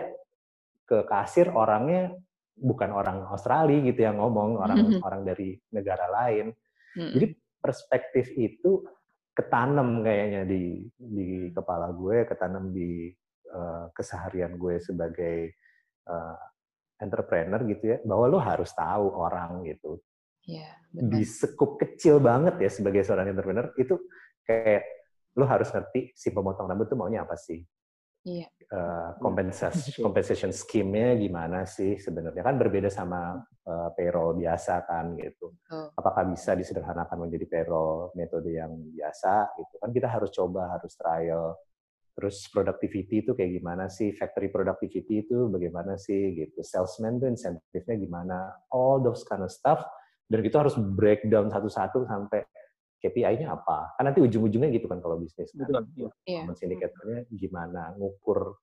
[0.87, 2.15] ke kasir orangnya
[2.55, 6.53] bukan orang Australia gitu yang ngomong, orang orang dari negara lain.
[6.95, 7.27] Jadi
[7.59, 8.87] perspektif itu
[9.39, 13.15] ketanam kayaknya di di kepala gue, ketanam di
[13.49, 15.57] Eh, keseharian gue sebagai
[16.05, 16.37] uh,
[17.01, 19.97] entrepreneur gitu ya, bahwa lo harus tahu orang gitu.
[20.45, 23.97] Yeah, Di sekup kecil banget ya sebagai seorang entrepreneur itu
[24.45, 24.85] kayak
[25.33, 27.57] lo harus ngerti si pemotong rambut itu maunya apa sih.
[28.29, 28.49] Yeah.
[28.49, 28.77] Iya.
[28.77, 35.57] Uh, compensation compensation scheme-nya gimana sih sebenarnya kan berbeda sama uh, payroll biasa kan gitu.
[35.73, 35.89] Oh.
[35.97, 41.57] Apakah bisa disederhanakan menjadi payroll metode yang biasa gitu kan kita harus coba harus trial
[42.19, 44.11] Terus productivity itu kayak gimana sih?
[44.11, 46.35] Factory productivity itu bagaimana sih?
[46.35, 46.59] Gitu.
[46.59, 48.59] Salesman tuh insentifnya gimana?
[48.75, 49.79] All those kind of stuff.
[50.27, 52.43] Dan itu harus breakdown satu-satu sampai
[52.99, 53.95] KPI-nya apa?
[53.95, 55.55] Kan nanti ujung-ujungnya gitu kan kalau bisnis.
[55.55, 55.67] Kan?
[55.87, 56.11] Betul.
[56.27, 56.45] Iya.
[56.45, 57.95] Indikatornya gimana?
[57.95, 58.59] Ngukur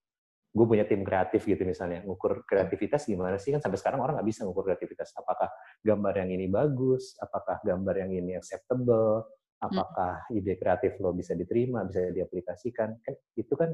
[0.56, 4.24] gue punya tim kreatif gitu misalnya ngukur kreativitas gimana sih kan sampai sekarang orang nggak
[4.32, 5.52] bisa ngukur kreativitas apakah
[5.84, 9.28] gambar yang ini bagus apakah gambar yang ini acceptable
[9.62, 10.38] apakah hmm.
[10.38, 13.70] ide kreatif lo bisa diterima, bisa diaplikasikan, kan itu kan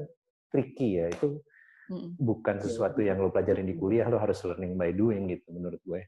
[0.47, 1.43] tricky ya, itu
[1.91, 2.15] hmm.
[2.19, 5.81] bukan iya, sesuatu yang lo pelajarin di kuliah, lo harus learning by doing gitu menurut
[5.83, 6.01] gue.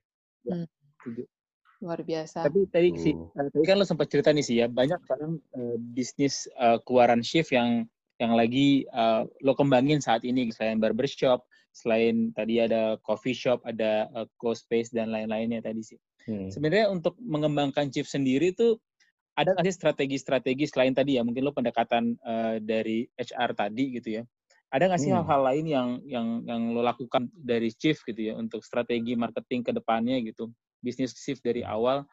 [2.06, 2.12] Hmm.
[2.14, 2.38] Biasa.
[2.46, 3.50] Tapi tadi sih, uh.
[3.50, 7.50] tadi kan lo sempat cerita nih sih ya, banyak sekarang uh, bisnis uh, keluaran shift
[7.50, 7.90] yang
[8.22, 14.08] yang lagi uh, lo kembangin saat ini selain barbershop, selain tadi ada coffee shop, ada
[14.14, 16.00] uh, co-space dan lain-lainnya tadi sih.
[16.30, 16.54] Hmm.
[16.54, 18.80] Sebenarnya untuk mengembangkan chip sendiri tuh
[19.36, 24.22] ada nggak sih strategi-strategi selain tadi ya mungkin lo pendekatan uh, dari HR tadi gitu
[24.22, 24.24] ya
[24.72, 25.20] ada nggak sih hmm.
[25.24, 29.72] hal-hal lain yang yang yang lo lakukan dari chief gitu ya untuk strategi marketing ke
[29.76, 30.52] depannya gitu
[30.84, 32.04] bisnis shift dari awal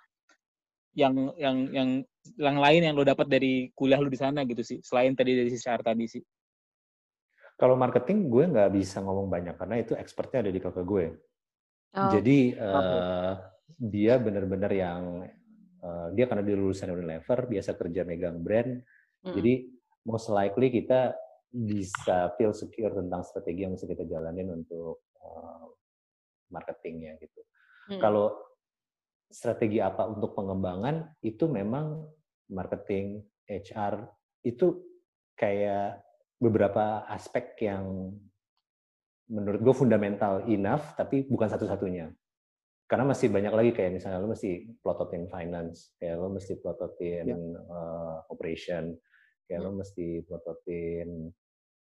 [0.93, 1.89] yang yang yang
[2.37, 5.49] yang lain yang lo dapat dari kuliah lo di sana gitu sih selain tadi dari
[5.49, 6.23] HR tadi sih
[7.57, 11.07] kalau marketing gue nggak bisa ngomong banyak karena itu expertnya ada di kakak gue
[11.97, 12.11] oh.
[12.13, 13.33] jadi uh,
[13.81, 15.03] dia benar-benar yang
[15.81, 18.85] uh, dia karena dia lulusan Unilever biasa kerja megang brand
[19.25, 19.33] mm.
[19.33, 19.53] jadi
[20.05, 21.17] most likely kita
[21.53, 25.73] bisa feel secure tentang strategi yang bisa kita jalanin untuk uh,
[26.53, 27.41] marketingnya gitu
[27.97, 28.01] mm.
[28.01, 28.52] kalau
[29.33, 32.05] strategi apa untuk pengembangan itu memang
[32.53, 34.07] marketing HR
[34.45, 34.79] itu
[35.35, 36.05] kayak
[36.37, 38.13] beberapa aspek yang
[39.33, 42.13] menurut gue fundamental enough tapi bukan satu-satunya
[42.93, 47.41] karena masih banyak lagi kayak misalnya lo mesti plototin finance, kayak lo mesti plototin yeah.
[47.41, 47.61] Ya.
[47.73, 48.93] uh, operation,
[49.49, 49.65] kayak yeah.
[49.65, 51.33] lo mesti plototin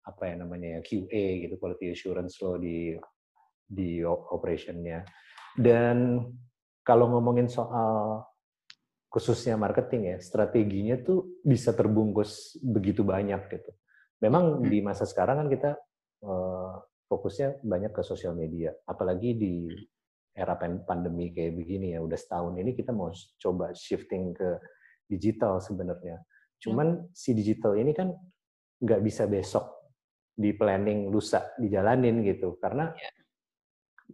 [0.08, 2.96] apa ya namanya ya QA gitu quality assurance lo di
[3.68, 5.04] di operationnya
[5.58, 6.22] dan
[6.86, 8.22] kalau ngomongin soal
[9.10, 13.72] khususnya marketing ya, strateginya tuh bisa terbungkus begitu banyak gitu.
[14.22, 14.70] Memang hmm.
[14.70, 15.72] di masa sekarang kan kita
[16.24, 16.78] uh,
[17.10, 19.54] fokusnya banyak ke sosial media, apalagi di
[20.36, 24.60] era pandemi kayak begini ya, udah setahun ini kita mau coba shifting ke
[25.08, 26.20] digital sebenarnya.
[26.60, 27.16] Cuman hmm.
[27.16, 28.12] si digital ini kan
[28.84, 29.96] nggak bisa besok
[30.36, 33.14] di planning lusa dijalanin gitu, karena yeah.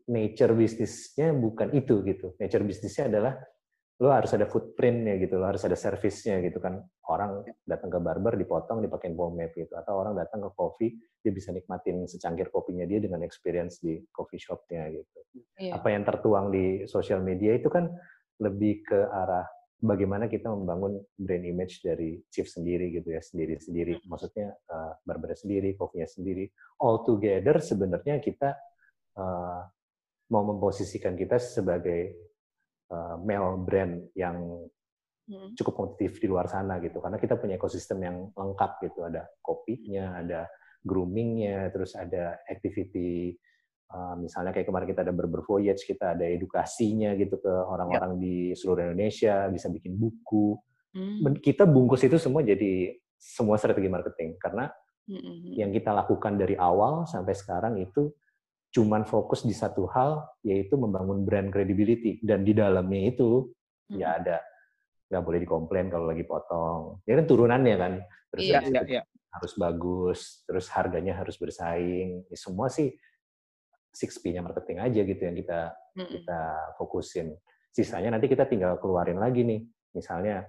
[0.08, 2.34] Nature bisnisnya bukan itu gitu.
[2.39, 3.34] Nature bisnisnya adalah
[4.01, 6.82] lo harus ada footprintnya gitu, lo harus ada servisnya gitu kan.
[7.06, 11.54] Orang datang ke barber dipotong dipakai pomade gitu, atau orang datang ke coffee dia bisa
[11.54, 15.19] nikmatin secangkir kopinya dia dengan experience di coffee shopnya gitu.
[15.62, 15.77] Iya.
[15.77, 17.93] Apa yang tertuang di sosial media itu kan
[18.41, 19.45] lebih ke arah
[19.77, 24.01] bagaimana kita membangun brand image dari chief sendiri gitu ya, sendiri-sendiri.
[24.10, 26.49] Maksudnya uh, barber sendiri, kopinya sendiri.
[26.82, 28.58] All together sebenarnya kita
[29.17, 29.62] uh,
[30.32, 32.32] mau memposisikan kita sebagai
[32.88, 34.65] uh, male brand yang
[35.28, 35.54] hmm.
[35.60, 40.24] cukup kompetitif di luar sana gitu karena kita punya ekosistem yang lengkap gitu ada kopinya
[40.24, 40.48] ada
[40.82, 43.36] groomingnya terus ada activity
[43.91, 48.56] uh, misalnya kayak kemarin kita ada berber voyage kita ada edukasinya gitu ke orang-orang di
[48.56, 50.56] seluruh Indonesia bisa bikin buku
[50.96, 51.44] hmm.
[51.44, 54.72] kita bungkus itu semua jadi semua strategi marketing karena
[55.06, 55.60] hmm.
[55.60, 58.10] yang kita lakukan dari awal sampai sekarang itu
[58.71, 62.23] cuman fokus di satu hal yaitu membangun brand credibility.
[62.23, 63.51] Dan di dalamnya itu
[63.91, 63.99] hmm.
[63.99, 64.39] ya ada
[65.12, 67.03] nggak boleh dikomplain kalau lagi potong.
[67.03, 67.93] Ya kan turunannya kan
[68.31, 69.03] terus iya, iya, iya.
[69.36, 72.23] harus bagus terus harganya harus bersaing.
[72.31, 72.95] Ya, semua sih
[73.91, 75.60] six P-nya marketing aja gitu yang kita
[75.99, 76.07] hmm.
[76.07, 76.41] kita
[76.79, 77.36] fokusin.
[77.75, 79.67] Sisanya nanti kita tinggal keluarin lagi nih.
[79.91, 80.47] Misalnya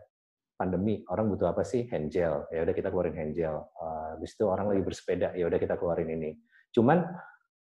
[0.55, 1.91] pandemi orang butuh apa sih?
[1.91, 2.47] Hand gel.
[2.55, 3.67] Ya udah kita keluarin hand gel.
[3.75, 6.39] Uh, habis itu orang lagi bersepeda ya udah kita keluarin ini.
[6.71, 7.03] Cuman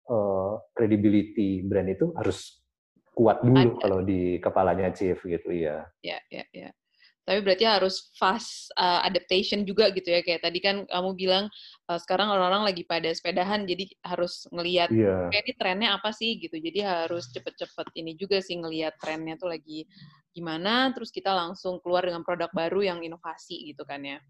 [0.09, 2.63] uh, credibility brand itu harus
[3.17, 3.81] kuat dulu Ada.
[3.81, 5.85] kalau di kepalanya chief gitu ya.
[6.05, 6.69] Ya, ya, ya.
[7.27, 11.51] Tapi berarti harus fast uh, adaptation juga gitu ya kayak tadi kan kamu bilang
[11.91, 15.27] uh, sekarang orang-orang lagi pada sepedahan jadi harus ngelihat yeah.
[15.27, 16.55] kayak ini trennya apa sih gitu.
[16.55, 19.83] Jadi harus cepet-cepet ini juga sih ngelihat trennya tuh lagi
[20.31, 24.23] gimana terus kita langsung keluar dengan produk baru yang inovasi gitu kan ya.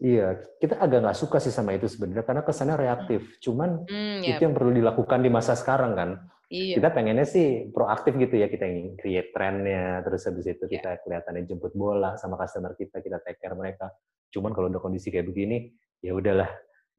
[0.00, 3.36] Iya, kita agak nggak suka sih sama itu sebenarnya karena kesannya reaktif.
[3.44, 6.10] Cuman mm, itu yang perlu dilakukan di masa sekarang kan.
[6.50, 6.80] Iya.
[6.80, 10.72] Kita pengennya sih proaktif gitu ya, kita ingin create trennya, terus habis itu yeah.
[10.80, 13.92] kita kelihatannya jemput bola sama customer kita, kita take care mereka.
[14.32, 16.48] Cuman kalau udah kondisi kayak begini, ya udahlah,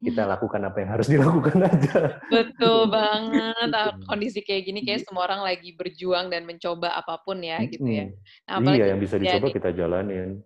[0.01, 2.17] kita lakukan apa yang harus dilakukan aja.
[2.27, 3.69] Betul banget.
[3.69, 7.85] Ah, kondisi kayak gini kayak semua orang lagi berjuang dan mencoba apa pun ya gitu
[7.85, 8.09] ya.
[8.49, 10.41] Nah, iya, yang bisa dicoba ya, kita jalanin.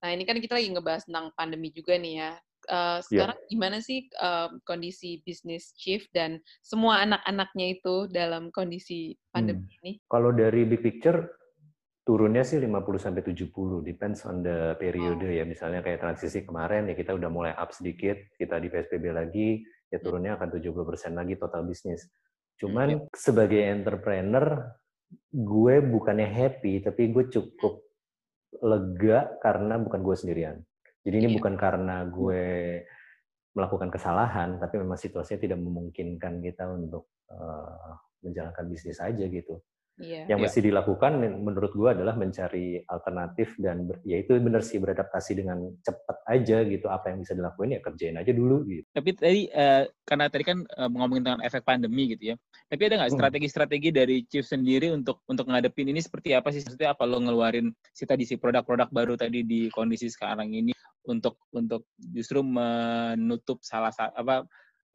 [0.00, 2.32] Nah, ini kan kita lagi ngebahas tentang pandemi juga nih ya.
[2.70, 3.50] Uh, sekarang yeah.
[3.50, 9.78] gimana sih uh, kondisi bisnis Chief dan semua anak-anaknya itu dalam kondisi pandemi hmm.
[9.82, 9.92] ini?
[10.06, 11.39] Kalau dari big picture
[12.10, 16.98] turunnya sih 50 sampai 70 depends on the periode ya misalnya kayak transisi kemarin ya
[16.98, 20.04] kita udah mulai up sedikit kita di PSBB lagi ya hmm.
[20.10, 22.10] turunnya akan 70% lagi total bisnis
[22.58, 23.14] cuman hmm.
[23.14, 24.74] sebagai entrepreneur
[25.30, 27.78] gue bukannya happy tapi gue cukup
[28.58, 30.58] lega karena bukan gue sendirian
[31.06, 31.36] jadi ini yeah.
[31.38, 32.42] bukan karena gue
[33.54, 37.94] melakukan kesalahan tapi memang situasinya tidak memungkinkan kita untuk uh,
[38.26, 39.62] menjalankan bisnis aja gitu
[40.00, 40.24] Yeah.
[40.26, 40.44] Yang yeah.
[40.48, 45.68] mesti dilakukan menurut gue adalah mencari alternatif dan ber, ya itu benar sih beradaptasi dengan
[45.84, 48.88] cepat aja gitu apa yang bisa dilakuin ya kerjain aja dulu gitu.
[48.96, 52.36] Tapi tadi uh, karena tadi kan uh, ngomongin tentang efek pandemi gitu ya.
[52.72, 53.18] Tapi ada nggak hmm.
[53.20, 56.64] strategi-strategi dari Chief sendiri untuk untuk ngadepin ini seperti apa sih?
[56.64, 60.72] Maksudnya apa lo ngeluarin si tadi si produk-produk baru tadi di kondisi sekarang ini
[61.04, 64.44] untuk untuk justru menutup salah satu apa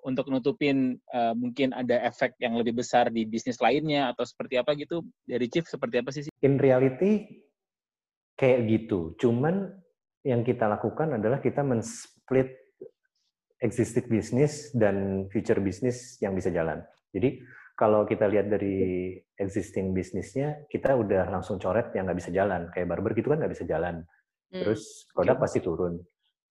[0.06, 4.78] untuk nutupin uh, mungkin ada efek yang lebih besar di bisnis lainnya atau seperti apa
[4.78, 6.30] gitu dari Chief seperti apa sih?
[6.46, 7.26] In reality
[8.38, 9.18] kayak gitu.
[9.18, 9.74] Cuman
[10.22, 12.54] yang kita lakukan adalah kita men-split
[13.66, 16.86] existing bisnis dan future bisnis yang bisa jalan.
[17.10, 17.42] Jadi
[17.76, 22.72] kalau kita lihat dari existing bisnisnya, kita udah langsung coret yang nggak bisa jalan.
[22.72, 24.06] Kayak barber gitu kan nggak bisa jalan.
[24.54, 24.62] Hmm.
[24.64, 26.00] Terus produk pasti turun.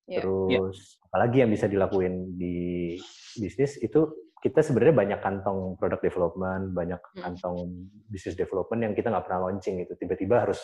[0.04, 0.20] Yeah.
[0.20, 1.06] Terus yeah.
[1.08, 2.96] apalagi yang bisa dilakuin di
[3.40, 7.22] bisnis itu kita sebenarnya banyak kantong product development, banyak hmm.
[7.24, 10.60] kantong business development yang kita nggak pernah launching itu tiba-tiba harus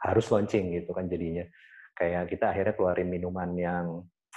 [0.00, 1.44] harus launching gitu kan jadinya.
[1.92, 3.84] Kayak kita akhirnya keluarin minuman yang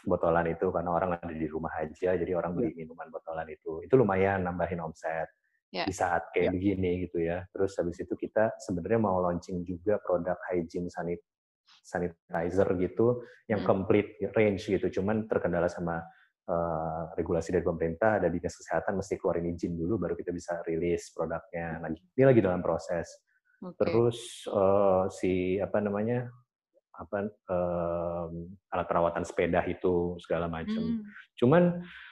[0.03, 2.83] botolan itu karena orang ada di rumah aja, jadi orang beli iya.
[2.83, 3.79] minuman botolan itu.
[3.85, 5.29] Itu lumayan nambahin omset
[5.71, 5.87] yeah.
[5.87, 6.53] di saat kayak yeah.
[6.53, 7.47] begini gitu ya.
[7.55, 11.23] Terus habis itu kita sebenarnya mau launching juga produk hygiene sanit
[11.81, 13.69] sanitizer gitu yang hmm.
[13.69, 15.01] complete range gitu.
[15.01, 15.99] Cuman terkendala sama
[16.47, 21.11] uh, regulasi dari pemerintah, ada dinas kesehatan mesti keluarin izin dulu baru kita bisa rilis
[21.11, 21.81] produknya.
[21.83, 23.07] Lagi ini lagi dalam proses.
[23.61, 23.77] Okay.
[23.77, 24.17] Terus
[24.49, 26.29] uh, si apa namanya
[26.91, 30.81] apa um, alat perawatan sepeda itu segala macam.
[30.81, 31.01] Hmm.
[31.37, 31.63] Cuman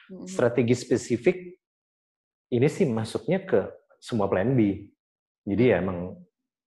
[0.09, 0.25] hmm.
[0.25, 1.37] strategi spesifik
[2.49, 3.69] ini sih masuknya ke
[4.01, 4.89] semua plan B.
[5.45, 6.17] Jadi ya emang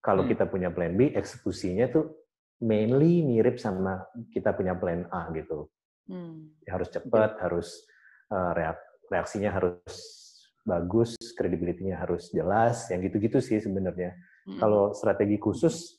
[0.03, 0.31] kalau hmm.
[0.35, 2.22] kita punya plan B, eksekusinya tuh
[2.63, 5.67] mainly mirip sama kita punya plan A gitu.
[6.07, 6.55] Hmm.
[6.65, 7.69] Harus cepat, harus
[8.31, 8.55] uh,
[9.11, 9.93] reaksinya harus
[10.63, 14.15] bagus, kredibilitinya harus jelas, yang gitu-gitu sih sebenarnya.
[14.47, 14.59] Hmm.
[14.63, 15.99] Kalau strategi khusus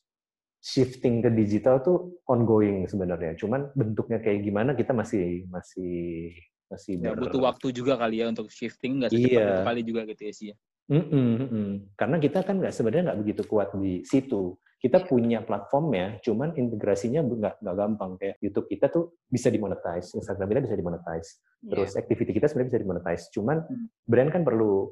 [0.64, 3.36] shifting ke digital tuh ongoing sebenarnya.
[3.36, 6.32] Cuman bentuknya kayak gimana kita masih masih
[6.72, 9.68] masih ya, butuh waktu juga kali ya untuk shifting nggak secepat iya.
[9.68, 10.48] kali juga gitu ya sih.
[10.56, 10.58] Ya.
[10.88, 11.70] Mm -mm, mm -mm.
[12.00, 14.56] Karena kita kan nggak sebenarnya nggak begitu kuat di situ.
[14.84, 15.08] Kita yeah.
[15.08, 18.12] punya platformnya, cuman integrasinya nggak nggak gampang.
[18.20, 21.30] Kayak YouTube kita tuh bisa dimonetize, Instagram kita bisa dimonetize,
[21.64, 22.02] terus yeah.
[22.04, 23.24] activity kita sebenarnya bisa dimonetize.
[23.32, 23.88] Cuman mm.
[24.04, 24.92] brand kan perlu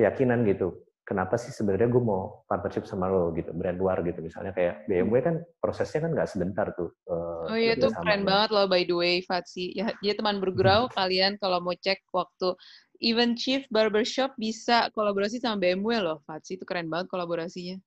[0.00, 4.52] keyakinan gitu kenapa sih sebenarnya gue mau partnership sama lo gitu brand luar gitu misalnya
[4.52, 8.68] kayak BMW kan prosesnya kan nggak sebentar tuh uh, oh iya tuh keren banget loh
[8.68, 10.92] by the way Fatsi ya dia teman bergurau hmm.
[10.92, 12.52] kalian kalau mau cek waktu
[13.00, 17.80] even Chief Barbershop bisa kolaborasi sama BMW loh Fatsi itu keren banget kolaborasinya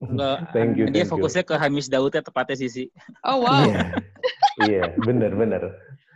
[0.00, 1.50] Enggak, thank you, dia thank fokusnya you.
[1.50, 2.90] ke Hamis Daud ya tepatnya sisi.
[3.24, 3.64] Oh wow.
[4.64, 5.62] Iya, yeah, bener bener.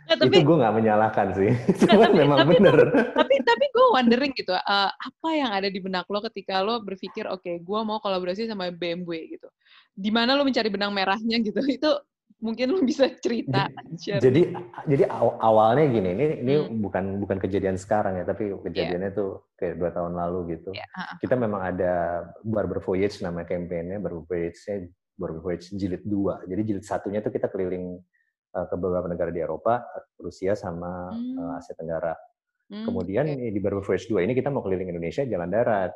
[0.09, 1.53] Ya, tapi, itu gue nggak menyalahkan sih,
[1.85, 2.77] cuman tapi, memang tapi, bener.
[3.13, 7.29] Tapi tapi gue wondering gitu, uh, apa yang ada di benak lo ketika lo berpikir,
[7.29, 9.45] oke, okay, gue mau kolaborasi sama BMW gitu.
[9.93, 11.61] Di mana lo mencari benang merahnya gitu?
[11.61, 11.93] Itu
[12.39, 13.67] mungkin lo bisa cerita.
[13.99, 14.55] Jadi
[14.87, 15.03] jadi
[15.43, 16.79] awalnya gini, ini ini hmm.
[16.79, 19.19] bukan bukan kejadian sekarang ya, tapi kejadiannya yeah.
[19.19, 20.71] tuh kayak dua tahun lalu gitu.
[20.71, 20.87] Yeah.
[20.95, 21.15] Uh -huh.
[21.19, 24.87] Kita memang ada Barber Voyage nama kampanye Barber Voyage-nya
[25.19, 26.47] Barber Voyage jilid 2.
[26.47, 27.99] Jadi jilid satunya tuh kita keliling
[28.55, 29.83] uh, ke beberapa negara di Eropa,
[30.15, 31.35] Rusia sama hmm.
[31.35, 32.15] uh, Asia Tenggara.
[32.71, 33.51] Hmm, Kemudian okay.
[33.51, 35.91] di Barber Voyage 2 ini kita mau keliling Indonesia jalan darat.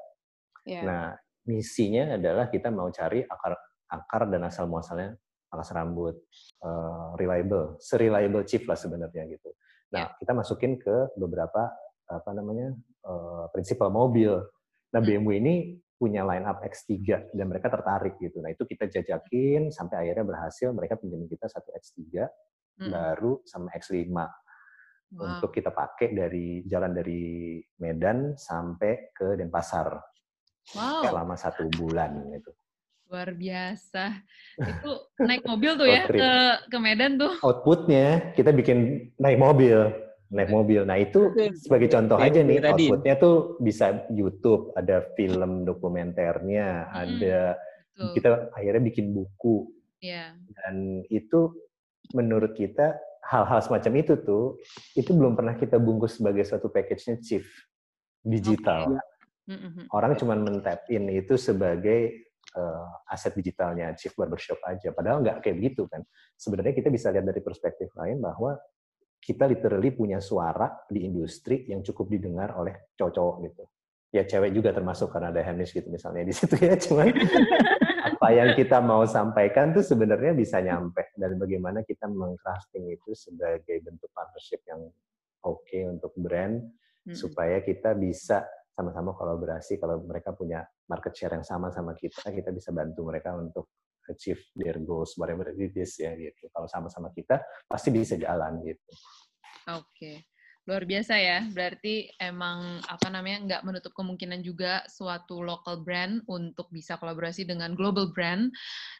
[0.68, 0.84] Yeah.
[0.84, 1.04] Nah,
[1.48, 3.56] misinya adalah kita mau cari akar
[3.88, 5.16] akar dan asal muasalnya
[5.54, 6.18] alas rambut
[6.66, 9.54] uh, reliable, sereliable chip lah sebenarnya gitu.
[9.94, 10.18] Nah, yeah.
[10.18, 11.70] kita masukin ke beberapa
[12.10, 12.74] apa namanya
[13.06, 14.42] uh, prinsipal mobil.
[14.94, 15.08] Nah, hmm.
[15.08, 15.56] BMW ini
[15.94, 18.42] punya line up X3 dan mereka tertarik gitu.
[18.44, 22.02] Nah, itu kita jajakin sampai akhirnya berhasil mereka pinjam kita satu X3
[22.82, 22.92] hmm.
[22.92, 25.38] baru sama X5 wow.
[25.38, 29.96] untuk kita pakai dari jalan dari Medan sampai ke Denpasar.
[30.76, 31.04] Wow.
[31.08, 32.52] Selama satu bulan itu.
[33.14, 34.26] Luar biasa.
[34.58, 36.34] Itu naik mobil tuh ya ke
[36.74, 37.38] ke Medan tuh.
[37.46, 39.94] Outputnya kita bikin naik mobil
[40.34, 40.82] naik mobil.
[40.84, 41.30] Nah itu
[41.62, 47.38] sebagai contoh aja nih outputnya tuh bisa YouTube, ada film dokumenternya, hmm, ada
[47.94, 48.12] betul.
[48.18, 49.70] kita akhirnya bikin buku.
[50.02, 50.34] Yeah.
[50.58, 51.54] Dan itu
[52.12, 54.60] menurut kita hal-hal semacam itu tuh
[55.00, 57.48] itu belum pernah kita bungkus sebagai suatu package-nya chief
[58.26, 59.00] digital.
[59.48, 59.88] Okay.
[59.92, 64.94] Orang cuma mentap in itu sebagai uh, aset digitalnya chief barbershop aja.
[64.94, 66.02] Padahal nggak kayak begitu kan.
[66.38, 68.58] Sebenarnya kita bisa lihat dari perspektif lain bahwa
[69.24, 73.64] kita literally punya suara di industri yang cukup didengar oleh cowok-cowok gitu.
[74.14, 76.76] Ya cewek juga termasuk karena ada Hamish gitu misalnya di situ ya.
[76.78, 77.10] Cuman
[78.14, 83.80] apa yang kita mau sampaikan tuh sebenarnya bisa nyampe dan bagaimana kita mengcrafting itu sebagai
[83.84, 84.80] bentuk partnership yang
[85.44, 86.64] oke okay untuk brand
[87.08, 87.16] hmm.
[87.16, 92.50] supaya kita bisa sama-sama kolaborasi kalau mereka punya market share yang sama sama kita kita
[92.50, 93.70] bisa bantu mereka untuk
[94.10, 96.50] achieve their goals whatever it is ya gitu.
[96.50, 98.92] Kalau sama-sama kita pasti bisa jalan gitu.
[99.70, 99.86] Oke.
[99.94, 100.33] Okay
[100.64, 101.40] luar biasa ya.
[101.52, 107.76] Berarti emang apa namanya nggak menutup kemungkinan juga suatu local brand untuk bisa kolaborasi dengan
[107.76, 108.48] global brand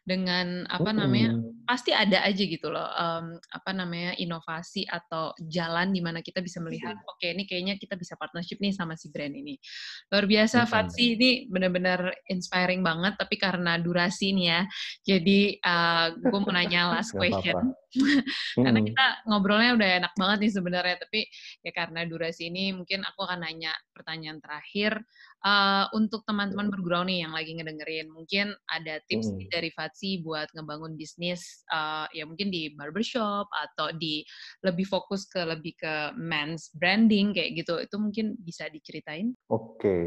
[0.04, 1.64] dengan apa namanya mm.
[1.64, 6.60] pasti ada aja gitu loh um, apa namanya inovasi atau jalan di mana kita bisa
[6.60, 9.56] melihat oke okay, ini kayaknya kita bisa partnership nih sama si brand ini.
[10.12, 10.68] Luar biasa.
[10.68, 14.62] Fatsi ini benar-benar inspiring banget tapi karena durasi nih ya.
[15.16, 17.76] Jadi uh, gue mau nanya last question.
[18.66, 21.22] karena kita ngobrolnya udah enak banget nih sebenarnya tapi
[21.62, 25.02] ya karena durasi ini mungkin aku akan nanya pertanyaan terakhir.
[25.44, 29.52] Uh, untuk teman-teman bergurau nih yang lagi ngedengerin mungkin ada tips hmm.
[29.52, 34.24] dari Fatsi buat ngebangun bisnis uh, ya mungkin di barbershop atau di
[34.64, 37.76] lebih fokus ke lebih ke men's branding kayak gitu.
[37.76, 39.36] Itu mungkin bisa diceritain?
[39.52, 39.76] Oke.
[39.76, 40.04] Okay.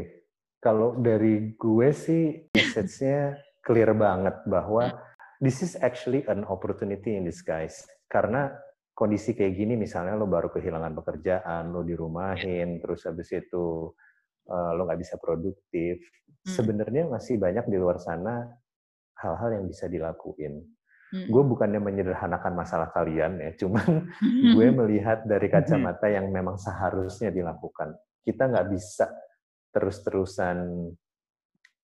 [0.57, 5.06] kalau dari gue sih message-nya clear banget bahwa hmm
[5.41, 7.85] this is actually an opportunity in disguise.
[8.09, 8.49] Karena
[8.97, 13.93] kondisi kayak gini misalnya lo baru kehilangan pekerjaan, lo dirumahin, terus habis itu
[14.49, 16.01] uh, lo nggak bisa produktif.
[16.01, 16.49] Hmm.
[16.49, 18.47] Sebenarnya masih banyak di luar sana
[19.21, 20.65] hal-hal yang bisa dilakuin.
[21.07, 21.27] Hmm.
[21.31, 24.09] Gue bukannya menyederhanakan masalah kalian ya, cuman
[24.57, 27.95] gue melihat dari kacamata yang memang seharusnya dilakukan.
[28.25, 29.07] Kita nggak bisa
[29.71, 30.57] terus-terusan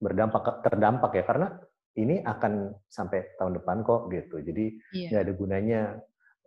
[0.02, 1.48] berdampak terdampak ya karena
[1.94, 4.42] ini akan sampai tahun depan kok gitu.
[4.42, 5.08] Jadi Iya.
[5.14, 5.80] nggak ada gunanya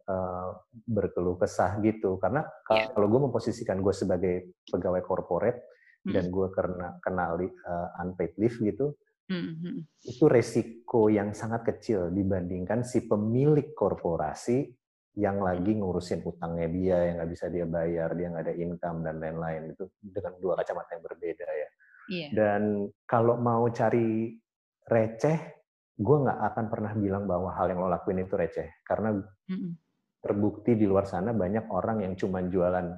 [0.07, 0.49] uh,
[0.87, 2.19] berkeluh kesah gitu.
[2.19, 2.91] Karena Iya.
[2.91, 4.35] kalau gue memposisikan gue sebagai
[4.67, 5.59] pegawai corporate
[6.07, 6.13] Mm.
[6.15, 8.95] dan gue kena kenali uh, unpaid leave gitu,
[9.27, 9.83] Mhm.
[10.07, 14.71] itu resiko yang sangat kecil dibandingkan si pemilik korporasi
[15.19, 19.19] yang lagi ngurusin utangnya dia yang nggak bisa dia bayar, dia nggak ada income dan
[19.19, 21.69] lain-lain itu dengan dua kacamata yang berbeda ya.
[22.07, 22.27] Iya.
[22.31, 22.61] Dan
[23.03, 24.31] kalau mau cari
[24.87, 25.37] receh,
[25.99, 29.19] gue nggak akan pernah bilang bahwa hal yang lo lakuin itu receh karena
[30.23, 32.95] terbukti di luar sana banyak orang yang cuma jualan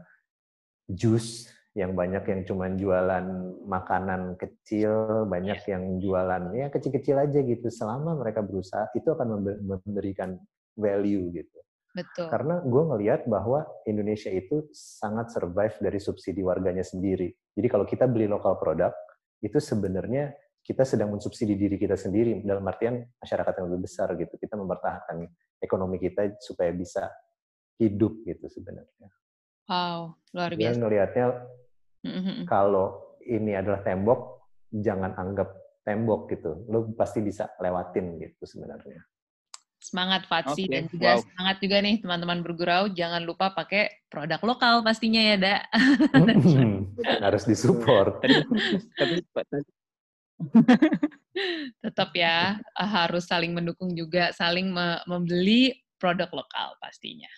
[0.89, 3.25] jus, yang banyak yang cuma jualan
[3.69, 7.67] makanan kecil, banyak yang jualan ya kecil-kecil aja gitu.
[7.69, 10.38] Selama mereka berusaha, itu akan membe- memberikan
[10.73, 11.60] value gitu.
[11.93, 12.30] Betul.
[12.30, 17.34] Karena gue ngelihat bahwa Indonesia itu sangat survive dari subsidi warganya sendiri.
[17.54, 18.93] Jadi kalau kita beli lokal produk,
[19.41, 20.34] itu sebenarnya
[20.69, 24.38] kita sedang mensubsidi diri kita sendiri dalam artian masyarakat yang lebih besar gitu.
[24.38, 25.25] Kita mempertahankan
[25.58, 27.10] ekonomi kita supaya bisa
[27.82, 29.10] hidup gitu sebenarnya.
[29.65, 30.77] Wow, luar biasa.
[30.77, 31.25] ngelihatnya
[32.05, 32.45] Mhm.
[32.45, 35.49] kalau ini adalah tembok, jangan anggap
[35.82, 36.69] tembok gitu.
[36.69, 39.01] Lo pasti bisa lewatin gitu sebenarnya.
[39.82, 41.23] Semangat Fatsi Oke, dan juga wow.
[41.23, 42.84] semangat juga nih teman-teman bergurau.
[42.93, 45.58] Jangan lupa pakai produk lokal pastinya ya, Da.
[47.25, 48.21] Harus disupport.
[48.21, 48.38] Tadi,
[48.93, 49.79] tapi tadi-
[51.84, 57.30] Tetap ya harus saling mendukung juga, saling me- membeli produk lokal pastinya.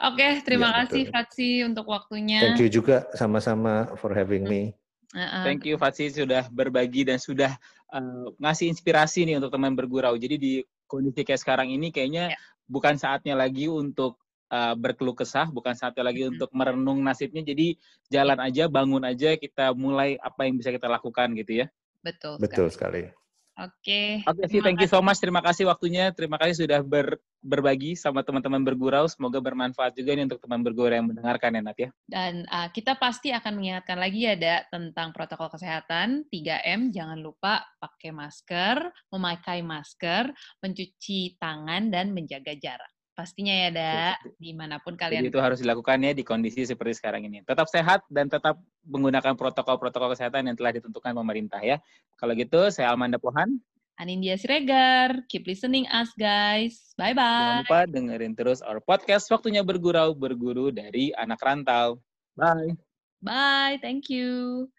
[0.00, 1.14] Oke, terima Iya, kasih betul.
[1.14, 2.40] Fatsi untuk waktunya.
[2.40, 4.72] Thank you juga sama-sama for having me.
[5.10, 5.42] Heeh.
[5.42, 7.58] Thank you Fatsi sudah berbagi dan sudah
[7.90, 10.14] uh, ngasih inspirasi nih untuk teman bergurau.
[10.14, 10.52] Jadi di
[10.86, 12.38] kondisi kayak sekarang ini kayaknya Ya.
[12.70, 14.22] bukan saatnya lagi untuk
[14.54, 16.30] uh, berkeluh kesah, bukan saatnya lagi Mhm.
[16.38, 17.42] untuk merenung nasibnya.
[17.42, 17.74] Jadi
[18.08, 21.68] jalan aja, bangun aja, kita mulai apa yang bisa kita lakukan gitu ya.
[22.00, 22.40] Betul.
[22.40, 23.04] Betul sekali.
[23.06, 23.20] sekali.
[23.60, 24.24] Oke.
[24.24, 25.20] Oke sih, terima thank you so much.
[25.20, 26.08] Terima kasih waktunya.
[26.16, 29.04] Terima kasih sudah ber- berbagi sama teman-teman bergurau.
[29.04, 31.88] Semoga bermanfaat juga nih untuk teman bergurau yang mendengarkan ya Nat ya.
[32.08, 36.88] Dan uh, kita pasti akan mengingatkan lagi ya, Da, tentang protokol kesehatan 3M.
[36.88, 38.76] Jangan lupa pakai masker,
[39.12, 40.32] memakai masker,
[40.64, 42.92] mencuci tangan, dan menjaga jarak.
[43.20, 45.28] Pastinya ya, Da, di mana pun Jadi kalian.
[45.28, 47.44] itu harus dilakukan ya di kondisi seperti sekarang ini.
[47.44, 48.56] Tetap sehat dan tetap
[48.88, 51.76] menggunakan protokol-protokol kesehatan yang telah ditentukan pemerintah ya.
[52.16, 53.60] Kalau gitu, saya Almanda Pohan.
[54.00, 56.96] Anindya Siregar, keep listening us, guys.
[56.96, 57.60] Jangan Bye-bye.
[57.68, 62.00] lupa dengerin terus our podcast Waktunya Bergurau, Berguru dari Anak Rantau.
[62.32, 62.72] Bye.
[63.20, 64.72] Bye, thank you.